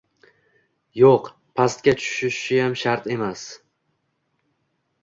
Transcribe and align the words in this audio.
Yo‘q 0.99 1.29
pastga 1.61 1.95
tushishiyam 2.01 2.77
shart 2.85 3.09
emas 3.19 3.47